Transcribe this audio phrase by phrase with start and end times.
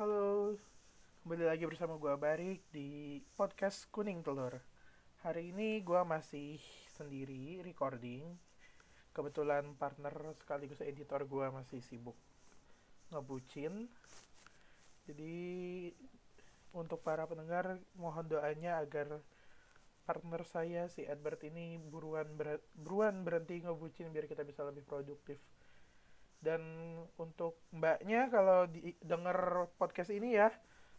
[0.00, 0.56] Halo,
[1.20, 4.56] kembali lagi bersama gua Barik di podcast Kuning Telur.
[5.20, 6.56] Hari ini gua masih
[6.96, 8.24] sendiri recording.
[9.12, 12.16] Kebetulan partner sekaligus editor gua masih sibuk
[13.12, 13.84] ngebucin.
[15.04, 15.92] Jadi
[16.72, 19.20] untuk para pendengar mohon doanya agar
[20.08, 25.36] partner saya si Edward ini buruan ber- buruan berhenti ngebucin biar kita bisa lebih produktif
[26.42, 26.60] dan
[27.22, 30.50] untuk mbaknya kalau di, denger podcast ini ya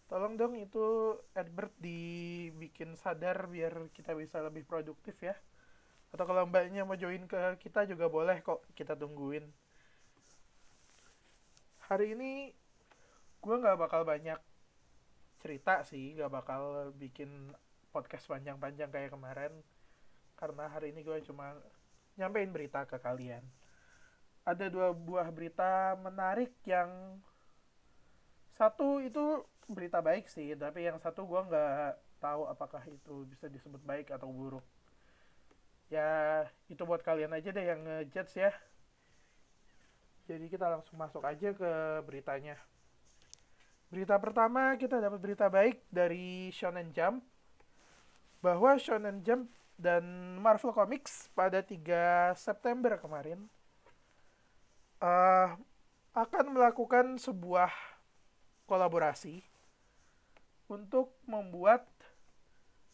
[0.07, 5.35] tolong dong itu Edward dibikin sadar biar kita bisa lebih produktif ya.
[6.13, 9.43] Atau kalau mbaknya mau join ke kita juga boleh kok kita tungguin.
[11.91, 12.53] Hari ini
[13.43, 14.39] gue nggak bakal banyak
[15.43, 17.51] cerita sih nggak bakal bikin
[17.91, 19.51] podcast panjang-panjang kayak kemarin.
[20.39, 21.57] Karena hari ini gue cuma
[22.15, 23.41] nyampein berita ke kalian
[24.43, 27.19] ada dua buah berita menarik yang
[28.53, 33.83] satu itu berita baik sih tapi yang satu gue nggak tahu apakah itu bisa disebut
[33.83, 34.63] baik atau buruk.
[35.91, 38.51] Ya itu buat kalian aja deh yang ngejudge ya.
[40.23, 41.71] Jadi kita langsung masuk aja ke
[42.07, 42.55] beritanya.
[43.91, 47.21] Berita pertama kita dapat berita baik dari Shonen Jump
[48.39, 50.03] bahwa Shonen Jump dan
[50.39, 53.51] Marvel Comics pada 3 September kemarin
[55.03, 55.59] uh,
[56.15, 57.69] akan melakukan sebuah
[58.63, 59.43] kolaborasi
[60.71, 61.83] untuk membuat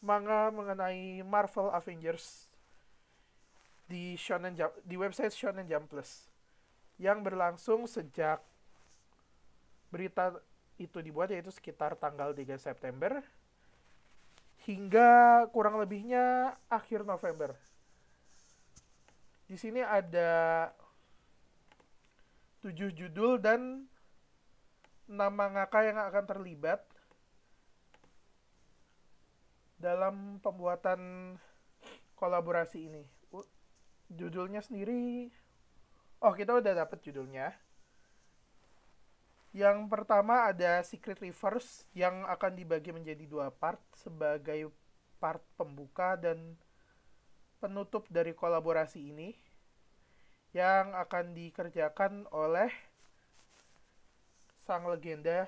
[0.02, 2.50] manga mengenai Marvel Avengers
[3.86, 6.26] di Shonen Jump, di website Shonen Jump Plus
[6.98, 8.42] yang berlangsung sejak
[9.88, 10.36] berita
[10.80, 13.20] itu dibuat yaitu sekitar tanggal 3 September
[14.64, 17.56] hingga kurang lebihnya akhir November.
[19.48, 20.70] Di sini ada
[22.60, 23.88] tujuh judul dan
[25.08, 26.84] enam mangaka yang akan terlibat
[29.80, 31.34] dalam pembuatan
[32.14, 33.04] kolaborasi ini.
[34.12, 35.32] Judulnya sendiri,
[36.20, 37.56] oh kita udah dapet judulnya.
[39.50, 44.70] Yang pertama ada Secret Rivers yang akan dibagi menjadi dua part sebagai
[45.18, 46.54] part pembuka dan
[47.58, 49.34] penutup dari kolaborasi ini
[50.50, 52.70] yang akan dikerjakan oleh
[54.66, 55.46] sang legenda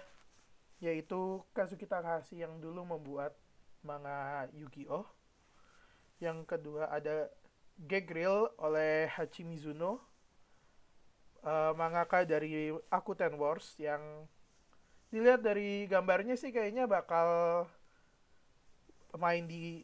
[0.83, 3.39] yaitu Kazuki Takahashi yang dulu membuat
[3.87, 5.07] manga Yu-Gi-Oh.
[6.19, 7.31] Yang kedua ada
[7.79, 10.03] Gegrill oleh Hachi Mizuno.
[11.43, 14.31] Uh, mangaka dari Akuten Wars yang
[15.11, 17.67] dilihat dari gambarnya sih kayaknya bakal
[19.19, 19.83] main di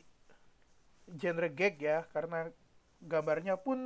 [1.18, 2.46] genre gag ya karena
[3.02, 3.78] gambarnya pun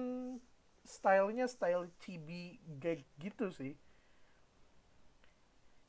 [0.83, 3.79] stylenya style chibi gag gitu sih.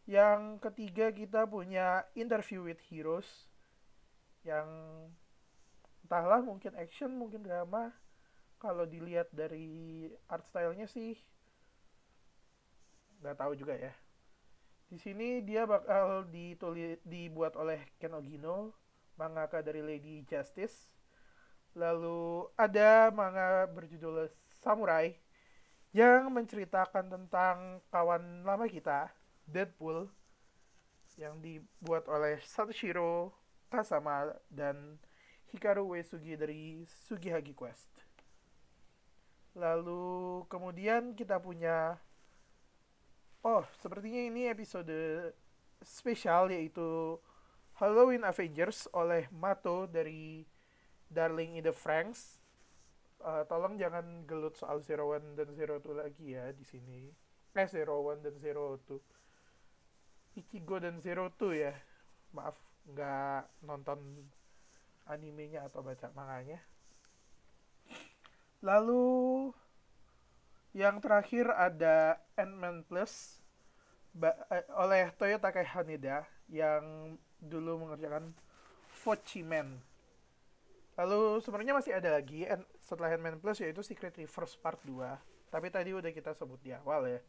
[0.03, 3.47] Yang ketiga kita punya Interview with Heroes
[4.43, 4.67] yang
[6.03, 7.95] entahlah mungkin action mungkin drama.
[8.59, 11.19] Kalau dilihat dari art stylenya sih
[13.23, 13.95] nggak tahu juga ya.
[14.91, 18.75] Di sini dia bakal ditulis dibuat oleh Ken Ogino
[19.15, 20.91] mangaka dari Lady Justice.
[21.73, 24.29] Lalu ada manga berjudul
[24.63, 25.11] Samurai
[25.91, 29.11] yang menceritakan tentang kawan lama kita
[29.43, 30.07] Deadpool
[31.19, 33.35] yang dibuat oleh Satoshiro
[33.67, 34.97] Kasama dan
[35.51, 37.91] Hikaru Uesugi dari Sugihagi Quest.
[39.53, 41.99] Lalu kemudian kita punya
[43.43, 44.95] Oh, sepertinya ini episode
[45.83, 47.19] spesial yaitu
[47.75, 50.47] Halloween Avengers oleh Mato dari
[51.11, 52.42] Darling in the Franks.
[53.23, 57.07] Uh, tolong jangan gelut soal Zero One dan Zero Two lagi ya di sini.
[57.55, 58.99] Eh Zero One dan Zero Two.
[60.35, 61.71] Ichigo dan Zero Two ya
[62.33, 62.57] maaf
[62.89, 64.27] nggak nonton
[65.07, 66.59] animenya atau baca manganya
[68.63, 69.51] lalu
[70.73, 73.43] yang terakhir ada Ant-Man Plus
[74.17, 78.33] eh, oleh Toyota Haneda yang dulu mengerjakan
[79.43, 79.83] Man.
[80.95, 82.47] Lalu sebenarnya masih ada lagi
[82.83, 85.49] setelah Ant-Man Plus yaitu Secret Reverse Part 2.
[85.49, 87.19] Tapi tadi udah kita sebut di awal ya.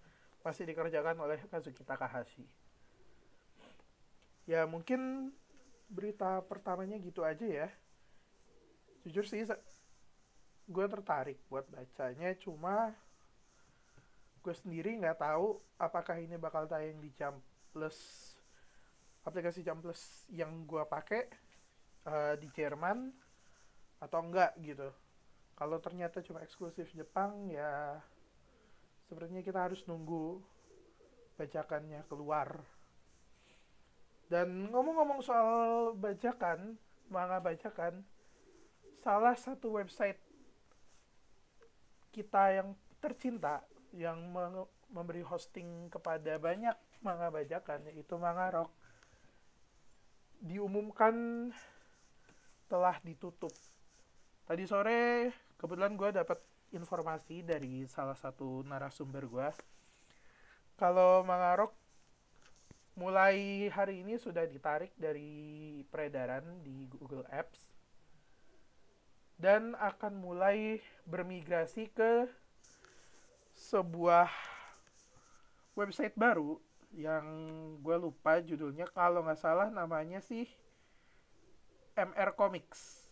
[0.42, 2.44] Masih dikerjakan oleh Kazuki Takahashi
[4.44, 5.32] ya mungkin
[5.88, 7.68] berita pertamanya gitu aja ya
[9.04, 9.44] jujur sih
[10.64, 12.92] gue tertarik buat bacanya cuma
[14.44, 17.40] gue sendiri nggak tahu apakah ini bakal tayang di Jump
[17.72, 17.96] Plus
[19.24, 21.28] aplikasi Jump Plus yang gue pakai
[22.04, 23.12] uh, di Jerman
[24.00, 24.92] atau enggak gitu
[25.54, 27.98] kalau ternyata cuma eksklusif Jepang ya
[29.06, 30.42] sebenarnya kita harus nunggu
[31.38, 32.62] bacakannya keluar
[34.30, 36.78] dan ngomong-ngomong soal bajakan
[37.10, 38.02] manga bajakan
[39.04, 40.18] salah satu website
[42.14, 42.68] kita yang
[43.02, 43.60] tercinta
[43.94, 44.18] yang
[44.90, 46.74] memberi hosting kepada banyak
[47.04, 48.72] manga bajakan yaitu Manga Rock
[50.40, 51.48] diumumkan
[52.66, 53.52] telah ditutup.
[54.44, 56.36] Tadi sore kebetulan gue dapat
[56.76, 59.48] informasi dari salah satu narasumber gue
[60.74, 61.72] kalau Manga Rock
[62.98, 67.70] mulai hari ini sudah ditarik dari peredaran di Google Apps
[69.38, 72.26] dan akan mulai bermigrasi ke
[73.54, 74.30] sebuah
[75.78, 76.58] website baru
[76.94, 77.26] yang
[77.82, 78.86] gue lupa judulnya.
[78.90, 80.46] Kalau nggak salah namanya sih
[81.98, 83.03] MR Comics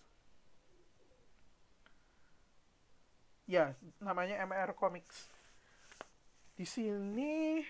[3.46, 5.28] ya namanya MR Comics.
[6.54, 7.62] Di sini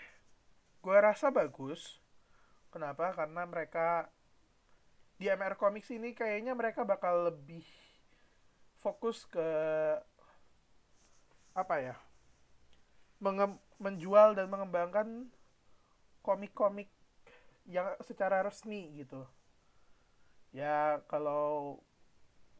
[0.83, 2.01] gue rasa bagus.
[2.73, 3.13] Kenapa?
[3.13, 4.09] Karena mereka
[5.21, 7.63] di MR Comics ini kayaknya mereka bakal lebih
[8.81, 9.49] fokus ke
[11.53, 11.97] apa ya?
[13.79, 15.31] Menjual dan mengembangkan
[16.23, 16.91] komik-komik
[17.71, 19.23] yang secara resmi gitu.
[20.51, 21.79] Ya kalau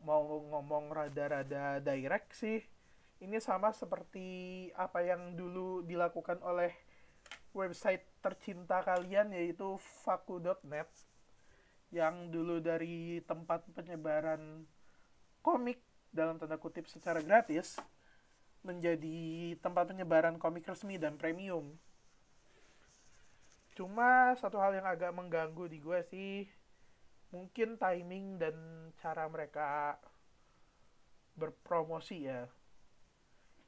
[0.03, 2.63] mau ngomong rada-rada direct sih
[3.23, 6.75] ini sama seperti apa yang dulu dilakukan oleh
[7.55, 10.91] website tercinta kalian yaitu faku.net
[11.95, 14.67] yang dulu dari tempat penyebaran
[15.39, 15.79] komik
[16.11, 17.79] dalam tanda kutip secara gratis
[18.67, 21.79] menjadi tempat penyebaran komik resmi dan premium.
[23.79, 26.47] Cuma satu hal yang agak mengganggu di gue sih
[27.33, 28.57] mungkin timing dan
[29.01, 29.97] cara mereka
[31.37, 32.45] berpromosi ya.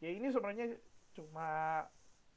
[0.05, 0.77] Ya ini sebenarnya
[1.17, 1.81] cuma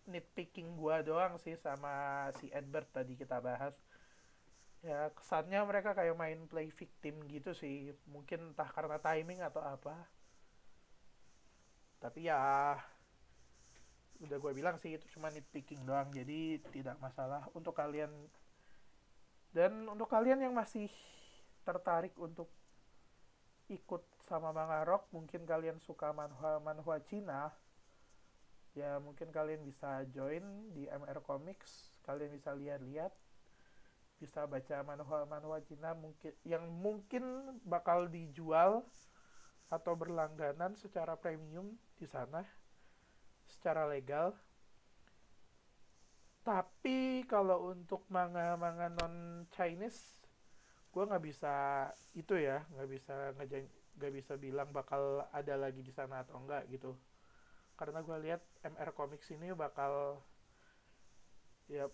[0.08, 3.76] nitpicking gue doang sih sama si Edward tadi kita bahas.
[4.80, 7.92] Ya kesannya mereka kayak main play victim gitu sih.
[8.08, 10.08] Mungkin entah karena timing atau apa
[11.98, 12.78] tapi ya
[14.18, 18.10] udah gue bilang sih itu cuma nitpicking doang jadi tidak masalah untuk kalian
[19.54, 20.90] dan untuk kalian yang masih
[21.66, 22.50] tertarik untuk
[23.68, 27.52] ikut sama manga rock mungkin kalian suka manhwa manhwa Cina
[28.78, 33.12] ya mungkin kalian bisa join di MR Comics kalian bisa lihat-lihat
[34.18, 37.24] bisa baca manhwa manhwa Cina mungkin yang mungkin
[37.68, 38.88] bakal dijual
[39.68, 42.42] atau berlangganan secara premium di sana
[43.48, 44.36] secara legal.
[46.44, 50.17] Tapi kalau untuk manga-manga non Chinese
[50.98, 51.54] gue nggak bisa
[52.18, 53.14] itu ya nggak bisa
[54.02, 56.98] nggak bisa bilang bakal ada lagi di sana atau enggak gitu.
[57.78, 60.18] Karena gue lihat MR Comics ini bakal
[61.70, 61.86] ya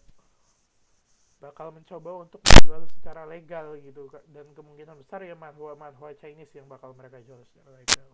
[1.43, 6.71] bakal mencoba untuk menjual secara legal gitu dan kemungkinan besar ya manhwa manhwa Chinese yang
[6.71, 8.07] bakal mereka jual secara legal.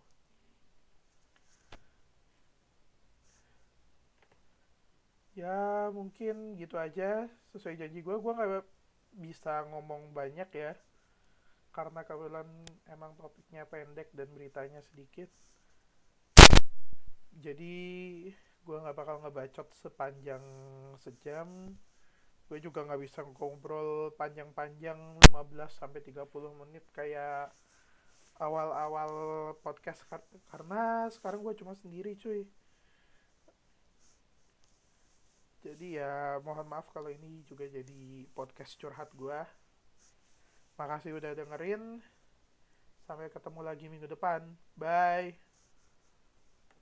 [5.38, 7.30] Ya mungkin gitu aja.
[7.54, 8.79] Sesuai janji gue gue nggak
[9.14, 10.72] bisa ngomong banyak ya.
[11.70, 12.46] Karena kebetulan
[12.90, 15.30] emang topiknya pendek dan beritanya sedikit.
[17.38, 17.76] Jadi
[18.60, 20.42] gue nggak bakal ngebacot sepanjang
[20.98, 21.78] sejam.
[22.50, 24.98] Gue juga nggak bisa ngobrol panjang-panjang
[25.30, 26.26] 15 sampai 30
[26.66, 27.54] menit kayak
[28.42, 29.12] awal-awal
[29.62, 30.02] podcast.
[30.50, 32.50] Karena sekarang gue cuma sendiri cuy
[35.60, 39.40] jadi ya mohon maaf kalau ini juga jadi podcast curhat gue
[40.80, 42.00] makasih udah dengerin.
[43.04, 44.56] Sampai ketemu lagi minggu depan.
[44.72, 45.49] Bye